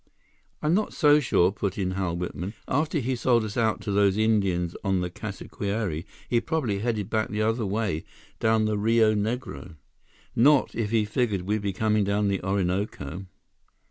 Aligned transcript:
"I'm 0.63 0.73
not 0.73 0.93
so 0.93 1.19
sure," 1.19 1.51
put 1.51 1.77
in 1.77 1.91
Hal 1.91 2.17
Whitman. 2.17 2.55
"After 2.67 2.97
he 2.97 3.15
sold 3.15 3.43
us 3.43 3.55
out 3.55 3.81
to 3.81 3.91
those 3.91 4.17
Indians 4.17 4.75
on 4.83 5.01
the 5.01 5.11
Casquiare, 5.11 6.05
he 6.27 6.41
probably 6.41 6.79
headed 6.79 7.07
back 7.07 7.29
the 7.29 7.43
other 7.43 7.67
way, 7.67 8.03
down 8.39 8.65
the 8.65 8.79
Rio 8.79 9.13
Negro." 9.13 9.75
"Not 10.35 10.73
if 10.73 10.89
he 10.89 11.05
figured 11.05 11.43
we'd 11.43 11.61
be 11.61 11.71
coming 11.71 12.03
down 12.03 12.29
the 12.29 12.41
Orinoco." 12.43 13.27